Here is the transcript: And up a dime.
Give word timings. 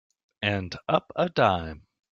And 0.41 0.75
up 0.89 1.11
a 1.15 1.29
dime. 1.29 1.85